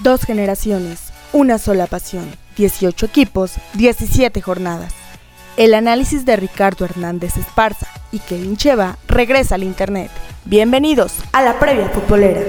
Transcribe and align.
Dos 0.00 0.22
generaciones, 0.22 1.12
una 1.32 1.58
sola 1.58 1.86
pasión, 1.86 2.28
18 2.56 3.06
equipos, 3.06 3.52
17 3.74 4.42
jornadas. 4.42 4.92
El 5.56 5.72
análisis 5.72 6.24
de 6.24 6.34
Ricardo 6.34 6.84
Hernández 6.84 7.36
Esparza 7.36 7.86
y 8.10 8.18
Kevin 8.18 8.56
Cheva 8.56 8.98
regresa 9.06 9.54
al 9.54 9.62
Internet. 9.62 10.10
Bienvenidos 10.46 11.14
a 11.32 11.42
la 11.42 11.60
previa 11.60 11.88
futbolera. 11.90 12.42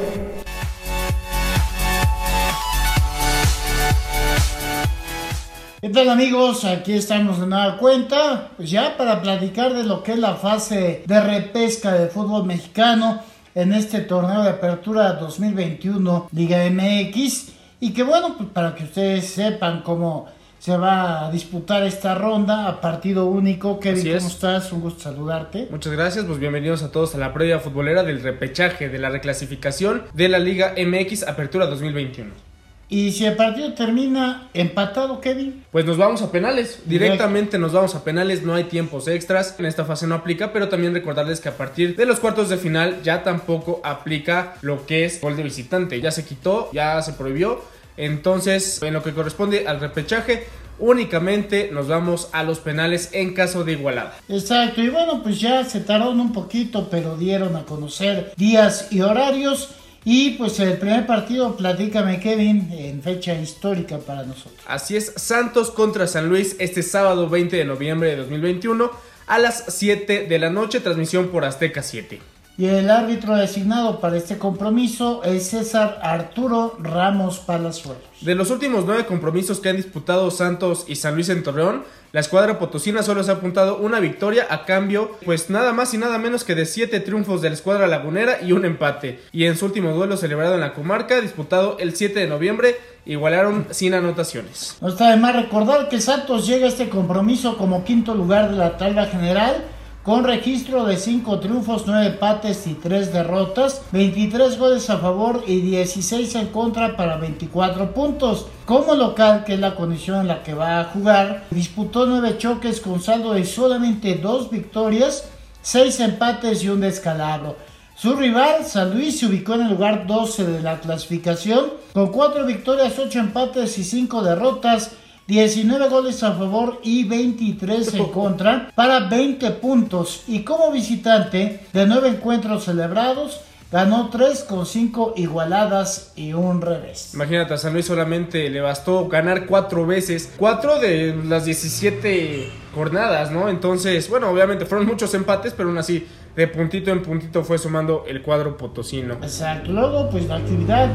¿Qué 5.81 5.89
tal 5.89 6.09
amigos? 6.09 6.65
Aquí 6.65 6.93
estamos 6.93 7.39
de 7.39 7.45
nueva 7.45 7.77
cuenta, 7.77 8.49
pues 8.57 8.71
ya 8.71 8.97
para 8.97 9.21
platicar 9.21 9.71
de 9.75 9.83
lo 9.83 10.01
que 10.01 10.13
es 10.13 10.19
la 10.19 10.33
fase 10.33 11.03
de 11.05 11.21
repesca 11.21 11.91
del 11.91 12.09
fútbol 12.09 12.45
mexicano 12.45 13.21
en 13.55 13.71
este 13.73 14.01
torneo 14.01 14.43
de 14.43 14.49
apertura 14.49 15.13
2021 15.13 16.29
Liga 16.33 16.69
MX 16.69 17.53
y 17.79 17.93
que 17.93 18.03
bueno, 18.03 18.35
pues 18.37 18.49
para 18.49 18.75
que 18.75 18.83
ustedes 18.83 19.25
sepan 19.25 19.81
cómo 19.81 20.27
se 20.59 20.75
va 20.77 21.27
a 21.27 21.31
disputar 21.31 21.83
esta 21.83 22.15
ronda 22.15 22.67
a 22.67 22.81
partido 22.81 23.27
único. 23.27 23.79
Kevin, 23.79 24.17
¿cómo 24.17 24.27
estás? 24.27 24.71
Un 24.71 24.81
gusto 24.81 25.01
saludarte. 25.01 25.67
Muchas 25.71 25.93
gracias, 25.93 26.25
pues 26.25 26.39
bienvenidos 26.39 26.83
a 26.83 26.91
todos 26.91 27.15
a 27.15 27.17
la 27.17 27.33
previa 27.33 27.59
futbolera 27.59 28.03
del 28.03 28.21
repechaje 28.21 28.89
de 28.89 28.99
la 28.99 29.09
reclasificación 29.09 30.03
de 30.13 30.29
la 30.29 30.39
Liga 30.39 30.73
MX 30.77 31.27
Apertura 31.27 31.65
2021. 31.67 32.44
Y 32.87 33.11
si 33.11 33.25
el 33.25 33.35
partido 33.35 33.73
termina 33.73 34.47
empatado, 34.53 35.19
Kevin. 35.19 35.63
Pues 35.71 35.85
nos 35.85 35.97
vamos 35.97 36.21
a 36.21 36.31
penales. 36.31 36.81
Directamente 36.85 37.57
nos 37.57 37.73
vamos 37.73 37.95
a 37.95 38.03
penales. 38.03 38.43
No 38.43 38.53
hay 38.53 38.65
tiempos 38.65 39.07
extras. 39.07 39.55
En 39.57 39.65
esta 39.65 39.85
fase 39.85 40.05
no 40.05 40.15
aplica. 40.15 40.53
Pero 40.53 40.69
también 40.69 40.93
recordarles 40.93 41.39
que 41.39 41.49
a 41.49 41.57
partir 41.57 41.95
de 41.95 42.05
los 42.05 42.19
cuartos 42.19 42.49
de 42.49 42.57
final 42.57 43.01
ya 43.03 43.23
tampoco 43.23 43.81
aplica 43.83 44.55
lo 44.61 44.85
que 44.85 45.05
es 45.05 45.19
gol 45.19 45.35
de 45.35 45.43
visitante. 45.43 45.99
Ya 45.99 46.11
se 46.11 46.25
quitó, 46.25 46.69
ya 46.73 47.01
se 47.01 47.13
prohibió. 47.13 47.61
Entonces, 47.97 48.81
en 48.83 48.93
lo 48.93 49.01
que 49.01 49.13
corresponde 49.13 49.67
al 49.67 49.79
repechaje, 49.79 50.45
únicamente 50.79 51.69
nos 51.71 51.87
vamos 51.87 52.29
a 52.33 52.43
los 52.43 52.59
penales 52.59 53.09
en 53.13 53.33
caso 53.33 53.63
de 53.63 53.73
igualada. 53.73 54.17
Exacto, 54.27 54.81
y 54.81 54.89
bueno, 54.89 55.23
pues 55.23 55.39
ya 55.39 55.63
se 55.63 55.79
tardaron 55.79 56.19
un 56.19 56.33
poquito, 56.33 56.89
pero 56.89 57.15
dieron 57.17 57.55
a 57.55 57.63
conocer 57.63 58.33
días 58.37 58.89
y 58.91 59.01
horarios. 59.01 59.75
Y 60.07 60.31
pues 60.31 60.59
el 60.59 60.77
primer 60.77 61.07
partido, 61.07 61.57
platícame 61.57 62.19
Kevin, 62.19 62.69
en 62.71 63.01
fecha 63.01 63.33
histórica 63.33 63.97
para 63.97 64.23
nosotros. 64.23 64.61
Así 64.67 64.95
es, 64.95 65.11
Santos 65.15 65.71
contra 65.71 66.05
San 66.05 66.29
Luis 66.29 66.55
este 66.59 66.83
sábado 66.83 67.27
20 67.27 67.57
de 67.57 67.65
noviembre 67.65 68.09
de 68.11 68.17
2021 68.17 68.91
a 69.25 69.39
las 69.39 69.65
7 69.67 70.27
de 70.27 70.39
la 70.39 70.51
noche, 70.51 70.79
transmisión 70.79 71.29
por 71.29 71.43
Azteca 71.43 71.81
7. 71.81 72.19
Y 72.57 72.67
el 72.67 72.89
árbitro 72.89 73.35
designado 73.35 73.99
para 73.99 74.15
este 74.15 74.37
compromiso 74.37 75.23
es 75.25 75.49
César 75.49 75.99
Arturo 76.01 76.77
Ramos 76.79 77.39
Palazuelos. 77.39 78.01
De 78.21 78.33
los 78.33 78.49
últimos 78.49 78.85
nueve 78.85 79.05
compromisos 79.05 79.59
que 79.59 79.67
han 79.67 79.75
disputado 79.75 80.31
Santos 80.31 80.85
y 80.87 80.95
San 80.95 81.15
Luis 81.15 81.27
en 81.27 81.43
Torreón, 81.43 81.83
la 82.13 82.21
escuadra 82.21 82.57
potosina 82.57 83.03
solo 83.03 83.25
se 83.25 83.31
ha 83.31 83.33
apuntado 83.33 83.79
una 83.79 83.99
victoria 83.99 84.47
a 84.49 84.63
cambio, 84.63 85.11
pues 85.25 85.49
nada 85.49 85.73
más 85.73 85.93
y 85.93 85.97
nada 85.97 86.17
menos 86.17 86.45
que 86.45 86.55
de 86.55 86.65
siete 86.65 87.01
triunfos 87.01 87.41
de 87.41 87.49
la 87.49 87.55
escuadra 87.55 87.87
lagunera 87.87 88.41
y 88.41 88.53
un 88.53 88.63
empate. 88.63 89.19
Y 89.33 89.43
en 89.43 89.57
su 89.57 89.65
último 89.65 89.91
duelo 89.91 90.15
celebrado 90.15 90.55
en 90.55 90.61
la 90.61 90.73
comarca, 90.73 91.19
disputado 91.19 91.75
el 91.77 91.93
7 91.93 92.21
de 92.21 92.27
noviembre, 92.27 92.77
igualaron 93.05 93.67
sin 93.71 93.93
anotaciones. 93.93 94.77
No 94.79 94.87
está 94.87 95.09
de 95.09 95.17
más 95.17 95.35
recordar 95.35 95.89
que 95.89 95.99
Santos 95.99 96.47
llega 96.47 96.67
a 96.67 96.69
este 96.69 96.87
compromiso 96.87 97.57
como 97.57 97.83
quinto 97.83 98.15
lugar 98.15 98.49
de 98.49 98.55
la 98.55 98.77
tabla 98.77 99.07
general 99.07 99.65
con 100.05 100.23
registro 100.23 100.85
de 100.85 100.97
5 100.97 101.39
triunfos, 101.39 101.85
9 101.87 102.05
empates 102.05 102.67
y 102.67 102.75
3 102.75 103.11
derrotas, 103.11 103.81
23 103.91 104.59
goles 104.59 104.87
a 104.91 104.99
favor 104.99 105.43
y 105.47 105.61
16 105.61 106.35
en 106.35 106.47
contra 106.49 106.95
para 106.95 107.17
24 107.17 107.91
puntos. 107.91 108.45
Como 108.65 108.93
local, 108.93 109.43
que 109.43 109.55
es 109.55 109.59
la 109.59 109.73
condición 109.73 110.21
en 110.21 110.27
la 110.27 110.43
que 110.43 110.53
va 110.53 110.79
a 110.79 110.83
jugar, 110.83 111.45
disputó 111.49 112.05
9 112.05 112.37
choques 112.37 112.81
con 112.81 113.01
saldo 113.01 113.33
de 113.33 113.45
solamente 113.45 114.13
2 114.13 114.51
victorias, 114.51 115.27
6 115.63 115.99
empates 116.01 116.63
y 116.63 116.69
un 116.69 116.81
descalabro. 116.81 117.55
Su 117.95 118.15
rival, 118.15 118.63
San 118.63 118.93
Luis, 118.93 119.17
se 119.17 119.25
ubicó 119.25 119.55
en 119.55 119.61
el 119.61 119.71
lugar 119.71 120.05
12 120.05 120.45
de 120.45 120.61
la 120.61 120.81
clasificación, 120.81 121.65
con 121.93 122.11
4 122.11 122.45
victorias, 122.45 122.93
8 122.99 123.17
empates 123.17 123.79
y 123.79 123.83
5 123.83 124.21
derrotas, 124.21 124.91
19 125.27 125.89
goles 125.89 126.21
a 126.21 126.33
favor 126.33 126.79
y 126.83 127.03
23 127.03 127.95
en 127.95 128.05
contra 128.11 128.71
para 128.75 129.09
20 129.09 129.49
puntos. 129.51 130.23
Y 130.27 130.43
como 130.43 130.71
visitante 130.71 131.61
de 131.73 131.87
9 131.87 132.09
encuentros 132.09 132.65
celebrados, 132.65 133.41
ganó 133.71 134.09
3 134.09 134.43
con 134.43 134.67
5 134.67 135.15
igualadas 135.17 136.13
y 136.15 136.33
un 136.33 136.61
revés. 136.61 137.11
Imagínate, 137.15 137.55
a 137.55 137.57
San 137.57 137.73
Luis 137.73 137.87
solamente 137.87 138.51
le 138.51 138.61
bastó 138.61 139.07
ganar 139.07 139.47
4 139.47 139.87
veces, 139.87 140.31
4 140.37 140.79
de 140.79 141.15
las 141.25 141.45
17 141.45 142.47
jornadas, 142.75 143.31
¿no? 143.31 143.49
Entonces, 143.49 144.07
bueno, 144.11 144.29
obviamente 144.29 144.65
fueron 144.65 144.85
muchos 144.85 145.11
empates, 145.15 145.53
pero 145.53 145.69
aún 145.69 145.79
así, 145.79 146.05
de 146.35 146.47
puntito 146.47 146.91
en 146.91 147.01
puntito 147.01 147.43
fue 147.43 147.57
sumando 147.57 148.03
el 148.07 148.21
cuadro 148.21 148.57
potosino. 148.57 149.15
Exacto, 149.15 149.71
luego 149.71 150.07
pues 150.11 150.27
la 150.27 150.35
actividad 150.35 150.91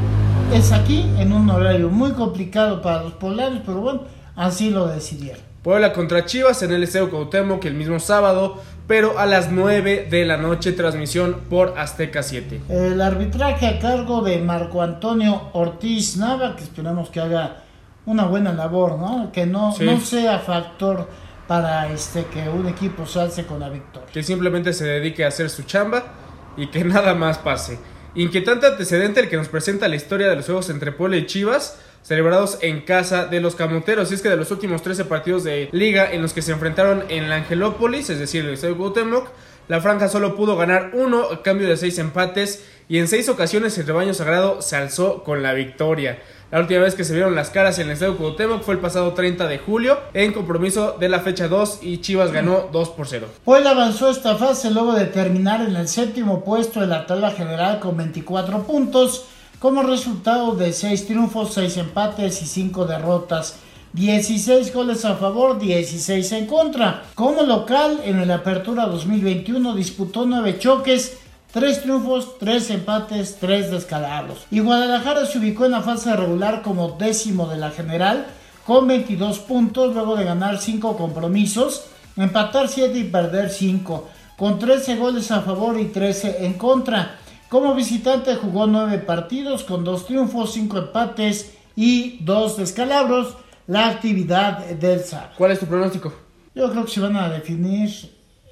es 0.55 0.71
aquí 0.71 1.11
en 1.19 1.33
un 1.33 1.51
horario 1.51 1.89
muy 1.89 2.13
complicado 2.13 2.81
para 2.81 3.03
los 3.03 3.15
poblanos, 3.15 3.63
pero 3.67 3.81
bueno 3.81 4.20
Así 4.41 4.71
lo 4.71 4.87
decidieron. 4.87 5.43
Puebla 5.63 5.93
contra 5.93 6.25
Chivas 6.25 6.63
en 6.63 6.73
el 6.73 6.83
Estadio 6.83 7.11
Cuauhtémoc 7.11 7.63
el 7.67 7.75
mismo 7.75 8.01
sábado, 8.01 8.57
pero 8.87 9.19
a 9.19 9.27
las 9.27 9.53
9 9.53 10.07
de 10.11 10.25
la 10.25 10.39
noche 10.39 10.73
transmisión 10.73 11.43
por 11.51 11.79
Azteca 11.79 12.23
7. 12.23 12.63
El 12.71 13.03
arbitraje 13.03 13.67
a 13.67 13.79
cargo 13.79 14.23
de 14.23 14.39
Marco 14.39 14.81
Antonio 14.81 15.51
Ortiz 15.53 16.17
Nava, 16.17 16.57
que 16.57 16.63
esperamos 16.63 17.11
que 17.11 17.21
haga 17.21 17.65
una 18.07 18.25
buena 18.25 18.55
labor, 18.55 18.99
¿no? 18.99 19.31
Que 19.31 19.45
no, 19.45 19.77
no 19.79 20.01
sea 20.01 20.39
factor 20.39 21.07
para 21.47 21.93
este 21.93 22.25
que 22.25 22.49
un 22.49 22.67
equipo 22.67 23.05
salce 23.05 23.45
con 23.45 23.61
la 23.61 23.69
victoria. 23.69 24.09
Que 24.11 24.23
simplemente 24.23 24.73
se 24.73 24.87
dedique 24.87 25.23
a 25.23 25.29
hacer 25.29 25.51
su 25.51 25.65
chamba 25.65 26.15
y 26.57 26.69
que 26.69 26.83
nada 26.85 27.13
más 27.13 27.37
pase. 27.37 27.79
Inquietante 28.15 28.67
antecedente 28.67 29.21
el 29.21 29.29
que 29.29 29.37
nos 29.37 29.49
presenta 29.49 29.87
la 29.87 29.97
historia 29.97 30.29
de 30.29 30.37
los 30.37 30.47
juegos 30.47 30.69
entre 30.71 30.91
Puebla 30.91 31.17
y 31.17 31.27
Chivas 31.27 31.79
celebrados 32.03 32.59
en 32.63 32.81
casa 32.81 33.27
de 33.27 33.41
los 33.41 33.55
camoteros. 33.55 34.11
Y 34.11 34.15
es 34.15 34.23
que 34.23 34.29
de 34.29 34.37
los 34.37 34.51
últimos 34.51 34.83
13 34.83 35.05
partidos 35.05 35.45
de 35.45 35.69
liga 35.73 36.11
en 36.11 36.23
los 36.23 36.33
que 36.33 36.43
se 36.43 36.53
enfrentaron 36.53 37.05
en 37.09 37.29
la 37.29 37.37
Angelópolis, 37.37 38.11
es 38.11 38.19
decir, 38.19 38.45
el 38.45 38.55
Estadio 38.55 38.77
Cuauhtémoc, 38.77 39.29
la 39.69 39.81
franja 39.81 40.09
solo 40.09 40.35
pudo 40.35 40.57
ganar 40.57 40.91
uno 40.95 41.25
a 41.31 41.43
cambio 41.43 41.69
de 41.69 41.77
seis 41.77 41.99
empates 41.99 42.65
y 42.89 42.99
en 42.99 43.07
seis 43.07 43.29
ocasiones 43.29 43.79
el 43.79 43.87
rebaño 43.87 44.15
sagrado 44.15 44.63
se 44.63 44.75
alzó 44.75 45.23
con 45.23 45.43
la 45.45 45.53
victoria. 45.53 46.19
La 46.51 46.59
última 46.59 46.81
vez 46.81 46.97
que 46.97 47.05
se 47.05 47.15
vieron 47.15 47.37
las 47.37 47.51
caras 47.51 47.79
en 47.79 47.87
el 47.87 47.93
Estadio 47.93 48.17
Cuauhtémoc 48.17 48.63
fue 48.63 48.75
el 48.75 48.81
pasado 48.81 49.13
30 49.13 49.47
de 49.47 49.59
julio 49.59 50.01
en 50.15 50.33
compromiso 50.33 50.97
de 50.99 51.09
la 51.09 51.21
fecha 51.21 51.47
2 51.47 51.79
y 51.83 51.99
Chivas 51.99 52.33
ganó 52.33 52.69
2 52.73 52.89
por 52.91 53.07
0. 53.07 53.29
Pues 53.45 53.65
avanzó 53.65 54.11
esta 54.11 54.35
fase 54.35 54.73
luego 54.73 54.95
de 54.95 55.05
terminar 55.05 55.61
en 55.61 55.77
el 55.77 55.87
séptimo 55.87 56.43
puesto 56.43 56.81
de 56.81 56.89
la 56.89 57.07
tabla 57.07 57.31
general 57.31 57.79
con 57.79 57.97
24 57.97 58.65
puntos 58.65 59.27
como 59.61 59.85
resultado 59.85 60.57
de 60.57 60.73
6 60.73 61.07
triunfos, 61.07 61.55
6 61.55 61.77
empates 61.77 62.43
y 62.43 62.47
5 62.47 62.85
derrotas. 62.85 63.61
16 63.93 64.75
goles 64.75 65.05
a 65.05 65.15
favor, 65.15 65.57
16 65.57 66.33
en 66.33 66.47
contra. 66.47 67.05
Como 67.15 67.43
local, 67.43 68.01
en 68.05 68.19
el 68.19 68.31
Apertura 68.33 68.87
2021 68.87 69.77
disputó 69.77 70.27
9 70.27 70.59
choques, 70.59 71.19
3 71.53 71.83
triunfos, 71.83 72.39
3 72.39 72.71
empates, 72.71 73.37
3 73.41 73.71
descalabros. 73.71 74.47
Y 74.51 74.61
Guadalajara 74.61 75.27
se 75.27 75.39
ubicó 75.39 75.65
en 75.65 75.73
la 75.73 75.83
fase 75.83 76.15
regular 76.15 76.63
como 76.63 76.91
décimo 76.93 77.49
de 77.49 77.57
la 77.57 77.71
general, 77.71 78.27
con 78.65 78.87
22 78.87 79.41
puntos, 79.41 79.95
luego 79.95 80.17
de 80.17 80.25
ganar 80.25 80.59
5 80.59 80.97
compromisos, 80.97 81.87
empatar 82.17 82.69
7 82.69 82.99
y 82.99 83.05
perder 83.05 83.51
5, 83.51 84.09
con 84.37 84.59
13 84.59 84.97
goles 84.97 85.31
a 85.31 85.43
favor 85.43 85.79
y 85.81 85.87
13 85.87 86.45
en 86.45 86.55
contra. 86.55 87.17
Como 87.51 87.75
visitante 87.75 88.37
jugó 88.37 88.69
nueve 88.69 88.99
partidos 88.99 89.65
con 89.65 89.83
dos 89.83 90.07
triunfos, 90.07 90.53
cinco 90.53 90.79
empates 90.79 91.53
y 91.75 92.19
dos 92.25 92.57
descalabros. 92.57 93.37
La 93.67 93.89
actividad 93.89 94.67
del 94.67 95.01
SAR. 95.01 95.33
¿Cuál 95.37 95.51
es 95.51 95.59
tu 95.59 95.67
pronóstico? 95.67 96.13
Yo 96.55 96.71
creo 96.71 96.85
que 96.85 96.91
se 96.93 97.01
van 97.01 97.17
a 97.17 97.29
definir 97.29 97.91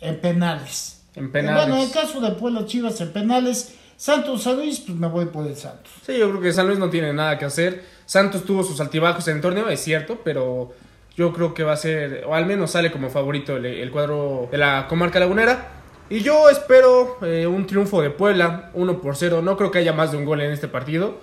en 0.00 0.20
penales. 0.20 0.97
En 1.18 1.30
penales. 1.30 1.66
Bueno, 1.66 1.82
en 1.82 1.88
el 1.88 1.92
caso 1.92 2.20
de 2.20 2.30
Puebla 2.32 2.64
Chivas 2.66 3.00
en 3.00 3.12
penales, 3.12 3.74
Santos 3.96 4.42
San 4.42 4.56
Luis, 4.56 4.80
pues 4.80 4.96
me 4.96 5.08
voy 5.08 5.26
por 5.26 5.46
el 5.46 5.56
Santos. 5.56 5.92
Sí, 6.06 6.16
yo 6.18 6.30
creo 6.30 6.40
que 6.40 6.52
San 6.52 6.66
Luis 6.66 6.78
no 6.78 6.88
tiene 6.88 7.12
nada 7.12 7.38
que 7.38 7.44
hacer. 7.44 7.84
Santos 8.06 8.44
tuvo 8.44 8.62
sus 8.62 8.80
altibajos 8.80 9.26
en 9.28 9.36
el 9.36 9.42
torneo, 9.42 9.68
es 9.68 9.80
cierto, 9.80 10.20
pero 10.24 10.72
yo 11.16 11.32
creo 11.32 11.52
que 11.52 11.64
va 11.64 11.72
a 11.72 11.76
ser, 11.76 12.24
o 12.26 12.34
al 12.34 12.46
menos 12.46 12.70
sale 12.70 12.92
como 12.92 13.10
favorito 13.10 13.56
el 13.56 13.90
cuadro 13.90 14.48
de 14.50 14.58
la 14.58 14.86
comarca 14.88 15.18
lagunera. 15.18 15.78
Y 16.10 16.20
yo 16.20 16.48
espero 16.48 17.18
eh, 17.22 17.46
un 17.46 17.66
triunfo 17.66 18.00
de 18.00 18.10
Puebla, 18.10 18.70
1 18.72 19.00
por 19.02 19.16
0. 19.16 19.42
No 19.42 19.56
creo 19.56 19.70
que 19.70 19.78
haya 19.78 19.92
más 19.92 20.10
de 20.10 20.16
un 20.16 20.24
gol 20.24 20.40
en 20.40 20.52
este 20.52 20.68
partido. 20.68 21.18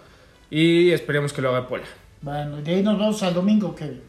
Y 0.52 0.92
esperemos 0.92 1.34
que 1.34 1.42
lo 1.42 1.50
haga 1.50 1.68
Puebla. 1.68 1.88
Bueno, 2.22 2.58
de 2.58 2.76
ahí 2.76 2.84
nos 2.84 3.00
vamos 3.00 3.24
al 3.24 3.34
domingo, 3.34 3.74
Kevin. 3.74 4.02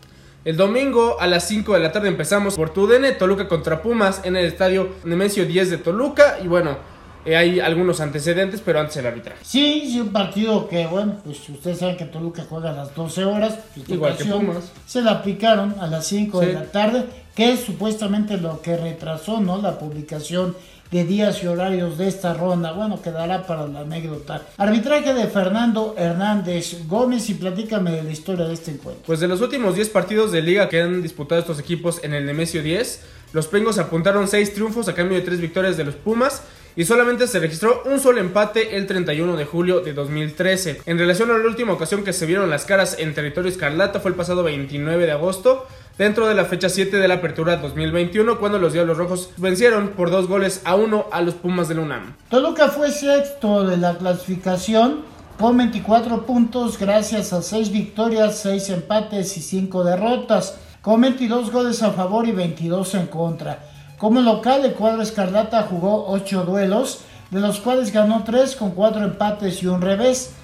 El 0.47 0.57
domingo 0.57 1.17
a 1.19 1.27
las 1.27 1.49
5 1.49 1.75
de 1.75 1.81
la 1.81 1.91
tarde 1.91 2.07
empezamos 2.07 2.55
por 2.55 2.71
TUDN, 2.71 3.19
Toluca 3.19 3.49
contra 3.49 3.83
Pumas 3.83 4.21
en 4.23 4.37
el 4.37 4.45
estadio 4.45 4.91
Nemesio 5.03 5.45
10 5.45 5.71
de 5.71 5.79
Toluca. 5.79 6.39
Y 6.41 6.47
bueno, 6.47 6.79
eh, 7.25 7.35
hay 7.35 7.59
algunos 7.59 8.01
antecedentes, 8.01 8.61
pero 8.65 8.79
antes 8.79 8.97
el 8.99 9.07
arbitraje. 9.07 9.41
Sí, 9.45 9.89
sí, 9.91 9.99
un 9.99 10.13
partido 10.13 10.69
que, 10.69 10.87
bueno, 10.87 11.17
pues 11.25 11.49
ustedes 11.49 11.81
saben 11.81 11.97
que 11.97 12.05
Toluca 12.05 12.47
juega 12.49 12.71
a 12.71 12.75
las 12.75 12.95
12 12.95 13.25
horas. 13.25 13.59
Pues, 13.75 13.89
Igual 13.89 14.17
que 14.17 14.25
Pumas. 14.27 14.71
Se 14.87 15.03
la 15.03 15.11
aplicaron 15.11 15.75
a 15.81 15.89
las 15.89 16.07
5 16.07 16.39
Sí. 16.41 16.47
de 16.47 16.53
la 16.53 16.67
tarde, 16.71 17.07
que 17.35 17.53
es 17.53 17.59
supuestamente 17.65 18.37
lo 18.37 18.63
que 18.63 18.77
retrasó, 18.77 19.41
¿no? 19.41 19.61
La 19.61 19.81
publicación 19.81 20.55
de 20.91 21.05
días 21.05 21.43
y 21.43 21.47
horarios 21.47 21.99
de 21.99 22.09
esta 22.09 22.35
ronda. 22.35 22.73
Bueno, 22.73 23.01
quedará 23.03 23.47
para 23.47 23.67
la 23.67 23.81
anécdota. 23.81 24.43
Arbitraje 24.57 25.15
de 25.15 25.27
Fernando 25.27 25.95
Hernández 25.97 26.87
Gómez 26.87 27.29
y 27.31 27.35
platícame 27.35 27.93
de 27.93 28.03
la 28.03 28.11
historia 28.11 28.47
de 28.47 28.55
este 28.55 28.71
encuentro. 28.71 29.03
Pues 29.07 29.21
de 29.21 29.29
los 29.29 29.41
últimos 29.41 29.75
10 29.75 29.89
partidos 29.91 30.33
de 30.33 30.43
liga 30.43 30.69
que 30.69 30.83
han 30.83 31.03
disputado 31.03 31.41
estos 31.41 31.59
equipos 31.59 32.03
en 32.03 32.15
el 32.15 32.27
Nemesio 32.27 32.63
10, 32.63 33.01
los 33.33 33.49
Pengos 33.49 33.79
apuntaron 33.79 34.29
6 34.29 34.55
triunfos 34.55 34.89
a 34.89 34.95
cambio 34.95 35.19
de 35.19 35.25
3 35.25 35.41
victorias 35.41 35.77
de 35.77 35.85
los 35.85 35.95
Pumas 35.95 36.43
y 36.77 36.85
solamente 36.85 37.27
se 37.27 37.41
registró 37.41 37.83
un 37.87 37.99
solo 37.99 38.21
empate 38.21 38.77
el 38.77 38.87
31 38.87 39.37
de 39.37 39.45
julio 39.47 39.81
de 39.81 39.95
2013. 39.95 40.83
En 40.85 40.99
relación 40.99 41.31
a 41.31 41.39
la 41.39 41.47
última 41.47 41.73
ocasión 41.73 42.05
que 42.05 42.13
se 42.13 42.27
vieron 42.27 42.51
las 42.51 42.67
caras 42.67 42.97
en 42.99 43.15
territorio 43.15 43.51
escarlata 43.51 44.01
fue 44.01 44.11
el 44.11 44.17
pasado 44.17 44.43
29 44.43 45.07
de 45.07 45.13
agosto, 45.13 45.67
dentro 45.97 46.29
de 46.29 46.35
la 46.35 46.45
fecha 46.45 46.69
7 46.69 46.99
de 46.99 47.09
la 47.09 47.15
apertura 47.15 47.57
2021, 47.57 48.39
cuando 48.39 48.59
los 48.59 48.75
Diablos 48.75 48.99
Rojos 48.99 49.31
vencieron 49.39 49.89
por 49.89 50.11
2 50.11 50.29
goles 50.29 50.61
a 50.65 50.75
1 50.75 51.07
a 51.11 51.23
los 51.23 51.35
Pumas 51.35 51.69
del 51.69 51.79
UNAM. 51.79 52.15
Toluca 52.29 52.69
fue 52.69 52.91
sexto 52.91 53.65
de 53.65 53.79
la 53.79 53.97
clasificación 53.97 55.17
con 55.39 55.57
24 55.57 56.27
puntos 56.27 56.79
gracias 56.79 57.33
a 57.33 57.41
6 57.41 57.73
victorias, 57.73 58.39
6 58.41 58.71
empates 58.71 59.37
y 59.39 59.41
5 59.41 59.83
derrotas, 59.83 60.59
con 60.83 61.01
22 61.01 61.51
goles 61.51 61.83
a 61.83 61.93
favor 61.93 62.29
y 62.29 62.33
22 62.33 62.95
en 62.95 63.07
contra. 63.07 63.76
Como 63.99 64.21
local, 64.21 64.63
el 64.67 64.75
cuadro 64.75 65.01
Escarlata 65.01 65.63
jugó 65.63 66.09
8 66.09 66.45
duelos, 66.45 67.01
de 67.31 67.41
los 67.41 67.61
cuales 67.61 67.93
ganó 67.93 68.25
3 68.25 68.55
con 68.57 68.73
4 68.73 69.03
empates 69.03 69.63
y 69.63 69.69
un 69.69 69.81
revés. 69.81 70.35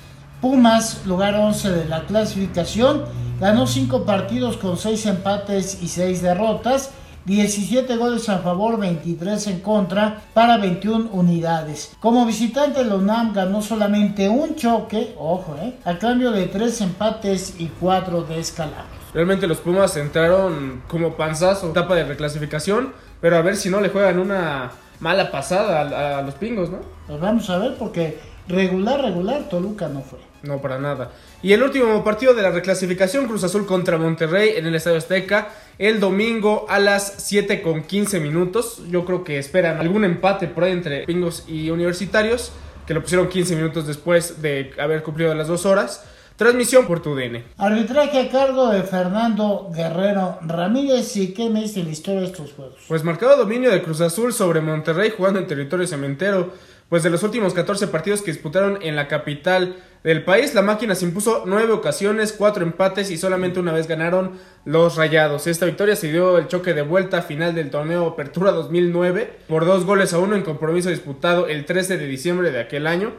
Pumas, 0.40 1.04
lugar 1.04 1.34
11 1.34 1.70
de 1.70 1.84
la 1.84 2.06
clasificación, 2.06 3.04
ganó 3.38 3.66
5 3.66 4.06
partidos 4.06 4.56
con 4.56 4.78
6 4.78 5.04
empates 5.04 5.82
y 5.82 5.88
6 5.88 6.22
derrotas, 6.22 6.92
17 7.26 7.94
goles 7.98 8.30
a 8.30 8.38
favor, 8.38 8.80
23 8.80 9.46
en 9.48 9.60
contra, 9.60 10.22
para 10.32 10.56
21 10.56 11.10
unidades. 11.12 11.92
Como 12.00 12.24
visitante, 12.24 12.82
la 12.84 12.96
UNAM 12.96 13.34
ganó 13.34 13.60
solamente 13.60 14.30
un 14.30 14.56
choque, 14.56 15.14
ojo, 15.18 15.56
eh, 15.60 15.78
a 15.84 15.98
cambio 15.98 16.32
de 16.32 16.46
3 16.46 16.80
empates 16.80 17.60
y 17.60 17.66
4 17.66 18.22
descalabros. 18.22 19.02
Realmente 19.12 19.46
los 19.46 19.58
Pumas 19.58 19.94
entraron 19.98 20.82
como 20.88 21.16
panzazo, 21.16 21.70
etapa 21.70 21.94
de 21.94 22.04
reclasificación, 22.04 22.94
pero 23.22 23.38
a 23.38 23.40
ver 23.42 23.56
si 23.56 23.70
no 23.70 23.80
le 23.80 23.88
juegan 23.88 24.18
una 24.18 24.72
mala 25.00 25.30
pasada 25.30 25.80
a, 25.80 26.18
a 26.18 26.22
los 26.22 26.34
pingos, 26.34 26.68
¿no? 26.68 26.80
Pues 27.06 27.18
vamos 27.18 27.48
a 27.48 27.56
ver, 27.56 27.76
porque 27.78 28.18
regular, 28.48 29.00
regular, 29.00 29.48
Toluca 29.48 29.88
no 29.88 30.02
fue. 30.02 30.18
No, 30.42 30.60
para 30.60 30.78
nada. 30.78 31.12
Y 31.40 31.52
el 31.52 31.62
último 31.62 32.02
partido 32.02 32.34
de 32.34 32.42
la 32.42 32.50
reclasificación, 32.50 33.26
Cruz 33.26 33.44
Azul 33.44 33.64
contra 33.64 33.96
Monterrey 33.96 34.54
en 34.56 34.66
el 34.66 34.74
Estadio 34.74 34.98
Azteca, 34.98 35.50
el 35.78 36.00
domingo 36.00 36.66
a 36.68 36.78
las 36.78 37.14
7 37.18 37.62
con 37.62 37.84
15 37.84 38.20
minutos. 38.20 38.82
Yo 38.90 39.04
creo 39.04 39.22
que 39.22 39.38
esperan 39.38 39.78
algún 39.78 40.04
empate 40.04 40.48
por 40.48 40.64
ahí 40.64 40.72
entre 40.72 41.04
pingos 41.04 41.44
y 41.46 41.70
universitarios, 41.70 42.52
que 42.86 42.94
lo 42.94 43.02
pusieron 43.02 43.28
15 43.28 43.54
minutos 43.54 43.86
después 43.86 44.42
de 44.42 44.72
haber 44.78 45.04
cumplido 45.04 45.32
las 45.34 45.46
dos 45.46 45.64
horas. 45.64 46.04
Transmisión 46.36 46.86
por 46.86 47.00
tu 47.00 47.14
DN. 47.14 47.44
Arbitraje 47.58 48.20
a 48.20 48.30
cargo 48.30 48.70
de 48.70 48.82
Fernando 48.82 49.70
Guerrero 49.74 50.38
Ramírez. 50.42 51.16
¿Y 51.16 51.34
qué 51.34 51.50
me 51.50 51.62
dice 51.62 51.82
la 51.82 51.90
historia 51.90 52.20
de 52.20 52.26
estos 52.26 52.52
juegos? 52.52 52.76
Pues 52.88 53.04
marcado 53.04 53.36
dominio 53.36 53.70
de 53.70 53.82
Cruz 53.82 54.00
Azul 54.00 54.32
sobre 54.32 54.60
Monterrey 54.60 55.12
jugando 55.16 55.38
en 55.38 55.46
territorio 55.46 55.86
cementero. 55.86 56.52
Pues 56.88 57.02
de 57.02 57.08
los 57.08 57.22
últimos 57.22 57.54
14 57.54 57.86
partidos 57.86 58.20
que 58.20 58.32
disputaron 58.32 58.78
en 58.82 58.96
la 58.96 59.08
capital 59.08 59.76
del 60.04 60.24
país, 60.24 60.54
la 60.54 60.60
máquina 60.60 60.94
se 60.94 61.06
impuso 61.06 61.44
9 61.46 61.72
ocasiones, 61.72 62.34
4 62.36 62.64
empates 62.64 63.10
y 63.10 63.16
solamente 63.16 63.60
una 63.60 63.72
vez 63.72 63.86
ganaron 63.86 64.32
los 64.66 64.96
Rayados. 64.96 65.46
Esta 65.46 65.64
victoria 65.64 65.96
se 65.96 66.12
dio 66.12 66.36
el 66.36 66.48
choque 66.48 66.74
de 66.74 66.82
vuelta 66.82 67.22
final 67.22 67.54
del 67.54 67.70
torneo 67.70 68.06
Apertura 68.08 68.50
2009 68.50 69.38
por 69.48 69.64
dos 69.64 69.86
goles 69.86 70.12
a 70.12 70.18
uno 70.18 70.36
en 70.36 70.42
compromiso 70.42 70.90
disputado 70.90 71.46
el 71.46 71.64
13 71.64 71.96
de 71.96 72.06
diciembre 72.06 72.50
de 72.50 72.60
aquel 72.60 72.86
año. 72.86 73.12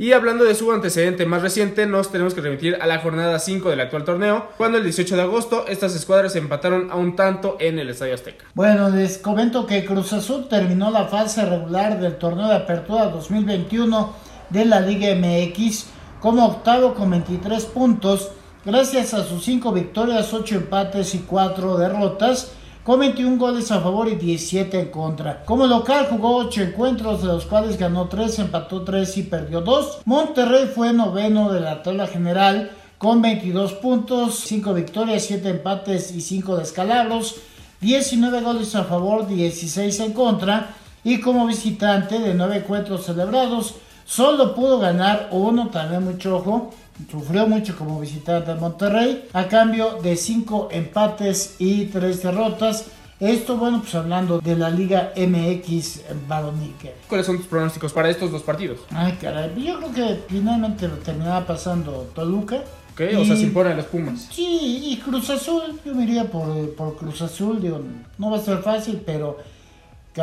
Y 0.00 0.14
hablando 0.14 0.44
de 0.44 0.54
su 0.54 0.72
antecedente 0.72 1.26
más 1.26 1.42
reciente, 1.42 1.84
nos 1.84 2.10
tenemos 2.10 2.32
que 2.32 2.40
remitir 2.40 2.78
a 2.80 2.86
la 2.86 3.00
jornada 3.00 3.38
5 3.38 3.68
del 3.68 3.80
actual 3.80 4.04
torneo, 4.04 4.46
cuando 4.56 4.78
el 4.78 4.84
18 4.84 5.14
de 5.14 5.20
agosto 5.20 5.66
estas 5.68 5.94
escuadras 5.94 6.34
empataron 6.36 6.90
a 6.90 6.96
un 6.96 7.16
tanto 7.16 7.58
en 7.60 7.78
el 7.78 7.90
Estadio 7.90 8.14
Azteca. 8.14 8.46
Bueno, 8.54 8.88
les 8.88 9.18
comento 9.18 9.66
que 9.66 9.84
Cruz 9.84 10.14
Azul 10.14 10.48
terminó 10.48 10.90
la 10.90 11.04
fase 11.04 11.44
regular 11.44 12.00
del 12.00 12.16
torneo 12.16 12.48
de 12.48 12.54
apertura 12.54 13.08
2021 13.08 14.14
de 14.48 14.64
la 14.64 14.80
Liga 14.80 15.14
MX 15.14 15.88
como 16.18 16.46
octavo 16.46 16.94
con 16.94 17.10
23 17.10 17.62
puntos, 17.66 18.30
gracias 18.64 19.12
a 19.12 19.22
sus 19.22 19.44
5 19.44 19.70
victorias, 19.70 20.32
8 20.32 20.54
empates 20.54 21.14
y 21.14 21.18
4 21.18 21.76
derrotas, 21.76 22.52
con 22.90 22.98
21 22.98 23.38
goles 23.38 23.70
a 23.70 23.78
favor 23.78 24.08
y 24.08 24.16
17 24.16 24.80
en 24.80 24.88
contra. 24.88 25.44
Como 25.44 25.64
local 25.64 26.08
jugó 26.10 26.38
8 26.38 26.62
encuentros, 26.62 27.22
de 27.22 27.28
los 27.28 27.46
cuales 27.46 27.78
ganó 27.78 28.08
3, 28.08 28.40
empató 28.40 28.82
3 28.82 29.16
y 29.18 29.22
perdió 29.22 29.60
2. 29.60 30.00
Monterrey 30.06 30.66
fue 30.74 30.92
noveno 30.92 31.52
de 31.52 31.60
la 31.60 31.84
tabla 31.84 32.08
general 32.08 32.72
con 32.98 33.22
22 33.22 33.74
puntos, 33.74 34.40
5 34.40 34.74
victorias, 34.74 35.22
7 35.22 35.50
empates 35.50 36.12
y 36.12 36.20
5 36.20 36.56
descalabros. 36.56 37.36
19 37.80 38.40
goles 38.40 38.74
a 38.74 38.82
favor, 38.82 39.28
16 39.28 40.00
en 40.00 40.12
contra. 40.12 40.74
Y 41.04 41.20
como 41.20 41.46
visitante 41.46 42.18
de 42.18 42.34
9 42.34 42.56
encuentros 42.56 43.04
celebrados, 43.04 43.76
solo 44.04 44.52
pudo 44.52 44.80
ganar 44.80 45.28
uno, 45.30 45.68
también 45.68 46.04
mucho 46.04 46.38
ojo. 46.38 46.74
Sufrió 47.10 47.46
mucho 47.46 47.76
como 47.76 48.00
visitante 48.00 48.54
de 48.54 48.60
Monterrey, 48.60 49.28
a 49.32 49.46
cambio 49.46 49.98
de 50.02 50.16
5 50.16 50.68
empates 50.72 51.56
y 51.58 51.86
3 51.86 52.22
derrotas. 52.22 52.86
Esto, 53.20 53.58
bueno, 53.58 53.80
pues 53.82 53.94
hablando 53.94 54.40
de 54.40 54.56
la 54.56 54.70
Liga 54.70 55.12
MX 55.14 56.00
varonil. 56.26 56.74
¿Cuáles 57.06 57.26
son 57.26 57.36
tus 57.36 57.46
pronósticos 57.46 57.92
para 57.92 58.08
estos 58.08 58.30
dos 58.30 58.42
partidos? 58.42 58.80
Ay, 58.90 59.18
caray, 59.20 59.52
yo 59.62 59.76
creo 59.78 59.92
que 59.92 60.20
finalmente 60.28 60.88
terminaba 61.04 61.46
pasando 61.46 62.10
Toluca. 62.14 62.64
¿Ok? 62.92 63.02
O 63.18 63.24
sea, 63.24 63.36
se 63.36 63.42
imponen 63.42 63.76
los 63.76 63.86
Pumas. 63.86 64.28
Sí, 64.32 64.80
y 64.86 64.96
Cruz 64.98 65.28
Azul, 65.30 65.78
yo 65.84 65.94
me 65.94 66.04
iría 66.04 66.24
por, 66.24 66.74
por 66.74 66.96
Cruz 66.96 67.20
Azul, 67.22 67.60
digo, 67.60 67.80
no 68.18 68.30
va 68.30 68.38
a 68.38 68.40
ser 68.40 68.58
fácil, 68.58 69.02
pero 69.04 69.38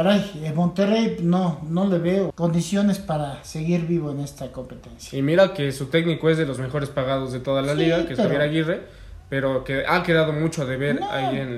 caray, 0.04 0.32
en 0.44 0.56
Monterrey 0.56 1.18
no, 1.22 1.60
no 1.68 1.88
le 1.88 1.98
veo 1.98 2.32
condiciones 2.34 3.00
para 3.00 3.44
seguir 3.44 3.86
vivo 3.88 4.12
en 4.12 4.20
esta 4.20 4.52
competencia. 4.52 5.18
Y 5.18 5.22
mira 5.22 5.54
que 5.54 5.72
su 5.72 5.88
técnico 5.88 6.30
es 6.30 6.38
de 6.38 6.46
los 6.46 6.60
mejores 6.60 6.90
pagados 6.90 7.32
de 7.34 7.40
toda 7.40 7.62
la 7.62 7.74
Sí, 7.74 7.80
liga, 7.80 8.06
que 8.06 8.14
es 8.14 8.20
Javier 8.20 8.42
Aguirre, 8.42 8.82
pero 9.30 9.64
que 9.64 9.84
ha 9.88 10.04
quedado 10.04 10.34
mucho 10.34 10.66
de 10.66 10.78
ver 10.78 11.00
No. 11.00 11.12
ahí 11.12 11.38
en 11.38 11.50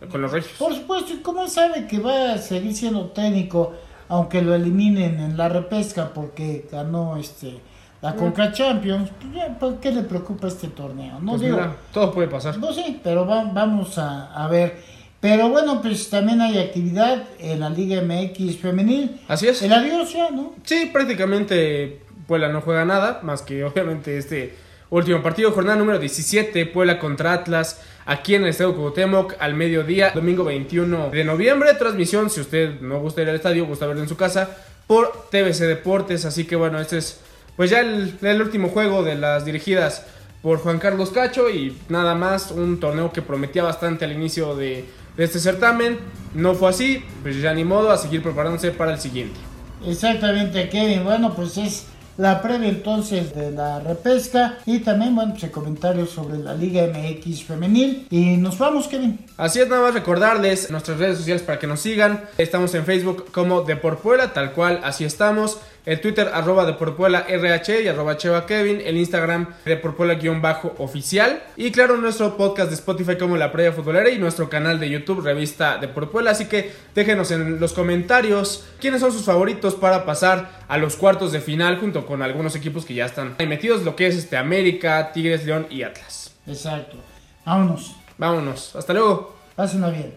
el- 0.00 0.08
con 0.10 0.22
los 0.22 0.32
Reyes. 0.32 0.50
Por 0.58 0.74
supuesto, 0.74 1.12
y 1.12 1.18
como 1.18 1.46
sabe 1.48 1.86
que 1.86 1.98
va 1.98 2.32
a 2.32 2.38
seguir 2.38 2.74
siendo 2.74 3.06
técnico, 3.10 3.74
aunque 4.08 4.40
lo 4.40 4.54
eliminen 4.54 5.20
en 5.20 5.36
la 5.36 5.48
repesca 5.48 6.12
porque 6.14 6.66
ganó 6.72 7.16
este 7.16 7.60
la 8.02 8.14
Conca 8.14 8.52
Champions, 8.52 9.10
pues 9.18 9.44
¿por 9.58 9.80
qué 9.80 9.90
le 9.90 10.02
preocupa 10.02 10.46
este 10.48 10.68
torneo? 10.68 11.18
No 11.20 11.32
Pues 11.32 11.42
digo, 11.42 11.56
mira, 11.56 11.76
todo 11.92 12.12
puede 12.12 12.28
pasar. 12.28 12.56
No 12.58 12.72
sí, 12.72 13.00
pero 13.02 13.26
va- 13.26 13.44
vamos 13.52 13.98
a, 13.98 14.32
a 14.32 14.46
ver. 14.48 14.95
Pero 15.20 15.48
bueno, 15.48 15.80
pues 15.80 16.10
también 16.10 16.40
hay 16.40 16.58
actividad 16.58 17.24
en 17.38 17.60
la 17.60 17.70
Liga 17.70 18.02
MX 18.02 18.58
femenil. 18.58 19.20
Así 19.28 19.48
es. 19.48 19.62
El 19.62 19.72
adiós 19.72 20.12
ya, 20.12 20.30
¿no? 20.30 20.54
Sí, 20.64 20.90
prácticamente 20.92 22.00
Puebla 22.26 22.48
no 22.48 22.60
juega 22.60 22.84
nada, 22.84 23.20
más 23.22 23.42
que 23.42 23.64
obviamente 23.64 24.18
este 24.18 24.54
último 24.90 25.22
partido, 25.22 25.52
jornada 25.52 25.76
número 25.76 25.98
17, 25.98 26.66
Puebla 26.66 26.98
contra 26.98 27.32
Atlas, 27.32 27.80
aquí 28.04 28.34
en 28.34 28.42
el 28.42 28.48
Estadio 28.48 28.76
Cuauhtémoc 28.76 29.34
al 29.38 29.54
mediodía, 29.54 30.10
domingo 30.14 30.44
21 30.44 31.10
de 31.10 31.24
noviembre, 31.24 31.74
transmisión, 31.74 32.30
si 32.30 32.40
usted 32.40 32.80
no 32.80 33.00
gusta 33.00 33.22
ir 33.22 33.28
al 33.28 33.36
estadio, 33.36 33.66
gusta 33.66 33.86
verlo 33.86 34.02
en 34.02 34.08
su 34.08 34.16
casa, 34.16 34.56
por 34.86 35.28
TBC 35.30 35.60
Deportes, 35.62 36.24
así 36.24 36.44
que 36.44 36.56
bueno, 36.56 36.80
este 36.80 36.98
es 36.98 37.20
pues 37.56 37.70
ya 37.70 37.80
el, 37.80 38.14
el 38.20 38.42
último 38.42 38.68
juego 38.68 39.02
de 39.02 39.14
las 39.14 39.44
dirigidas 39.44 40.04
por 40.42 40.58
Juan 40.58 40.78
Carlos 40.78 41.10
Cacho 41.10 41.48
y 41.50 41.76
nada 41.88 42.14
más 42.14 42.50
un 42.50 42.78
torneo 42.78 43.12
que 43.12 43.22
prometía 43.22 43.62
bastante 43.62 44.04
al 44.04 44.12
inicio 44.12 44.54
de, 44.54 44.84
de 44.84 44.84
este 45.16 45.38
certamen, 45.38 45.98
no 46.34 46.54
fue 46.54 46.70
así, 46.70 47.02
pues 47.22 47.40
ya 47.40 47.54
ni 47.54 47.64
modo 47.64 47.90
a 47.90 47.96
seguir 47.96 48.22
preparándose 48.22 48.70
para 48.70 48.92
el 48.92 49.00
siguiente. 49.00 49.38
Exactamente, 49.86 50.68
Kevin. 50.68 51.04
Bueno, 51.04 51.34
pues 51.34 51.56
es 51.58 51.86
la 52.16 52.40
previa 52.40 52.68
entonces 52.68 53.34
de 53.34 53.50
la 53.50 53.80
repesca 53.80 54.58
y 54.64 54.78
también, 54.78 55.14
bueno, 55.14 55.32
pues 55.32 55.44
el 55.44 55.50
comentario 55.50 56.06
sobre 56.06 56.38
la 56.38 56.54
Liga 56.54 56.86
MX 56.86 57.44
femenil. 57.44 58.06
Y 58.10 58.36
nos 58.36 58.58
vamos, 58.58 58.88
Kevin. 58.88 59.18
Así 59.36 59.60
es, 59.60 59.68
nada 59.68 59.82
más 59.82 59.94
recordarles 59.94 60.70
nuestras 60.70 60.98
redes 60.98 61.18
sociales 61.18 61.42
para 61.42 61.58
que 61.58 61.66
nos 61.66 61.80
sigan. 61.80 62.24
Estamos 62.38 62.74
en 62.74 62.84
Facebook 62.84 63.30
como 63.32 63.62
Deporpuela, 63.62 64.32
tal 64.32 64.52
cual, 64.52 64.80
así 64.82 65.04
estamos. 65.04 65.58
El 65.86 66.00
Twitter 66.00 66.28
arroba 66.34 66.66
Deporpuela 66.66 67.26
RH 67.28 67.82
y 67.82 67.86
arroba 67.86 68.16
Cheva 68.16 68.44
Kevin. 68.44 68.82
El 68.84 68.96
Instagram 68.96 69.54
Deporpuela-oficial. 69.64 71.44
Y 71.56 71.70
claro, 71.70 71.96
nuestro 71.96 72.36
podcast 72.36 72.70
de 72.70 72.74
Spotify 72.74 73.16
como 73.16 73.36
La 73.36 73.52
Previa 73.52 73.72
Futbolera 73.72 74.10
y 74.10 74.18
nuestro 74.18 74.50
canal 74.50 74.80
de 74.80 74.90
YouTube 74.90 75.22
Revista 75.22 75.78
Deporpuela. 75.78 76.32
Así 76.32 76.46
que 76.46 76.72
déjenos 76.92 77.30
en 77.30 77.60
los 77.60 77.72
comentarios 77.72 78.66
quiénes 78.80 79.00
son 79.00 79.12
sus 79.12 79.24
favoritos 79.24 79.76
para 79.76 80.04
pasar 80.04 80.64
a 80.66 80.76
los 80.76 80.96
cuartos 80.96 81.30
de 81.30 81.40
final 81.40 81.78
junto 81.78 82.04
con 82.04 82.20
algunos 82.20 82.56
equipos 82.56 82.84
que 82.84 82.94
ya 82.94 83.06
están 83.06 83.36
ahí 83.38 83.46
metidos, 83.46 83.84
lo 83.84 83.94
que 83.94 84.08
es 84.08 84.16
este 84.16 84.36
América, 84.36 85.12
Tigres, 85.12 85.46
León 85.46 85.68
y 85.70 85.84
Atlas. 85.84 86.34
Exacto. 86.48 86.96
Vámonos. 87.44 87.94
Vámonos. 88.18 88.74
Hasta 88.74 88.92
luego. 88.92 89.36
Pásenla 89.54 89.90
bien. 89.90 90.14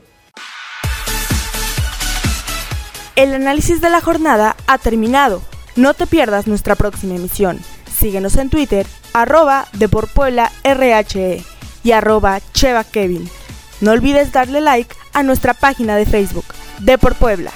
El 3.15 3.35
análisis 3.35 3.81
de 3.81 3.91
la 3.91 4.01
jornada 4.01 4.55
ha 4.65 4.79
terminado. 4.79 5.43
No 5.75 5.93
te 5.93 6.07
pierdas 6.07 6.47
nuestra 6.47 6.75
próxima 6.75 7.15
emisión. 7.15 7.59
Síguenos 7.91 8.35
en 8.37 8.49
Twitter, 8.49 8.85
arroba 9.13 9.67
RHE 10.63 11.43
y 11.83 11.91
arroba 11.91 12.39
Cheva 12.53 12.83
Kevin. 12.83 13.29
No 13.81 13.91
olvides 13.91 14.31
darle 14.31 14.61
like 14.61 14.95
a 15.13 15.23
nuestra 15.23 15.53
página 15.53 15.95
de 15.95 16.05
Facebook, 16.05 16.45
Depor 16.79 17.15
Puebla. 17.15 17.51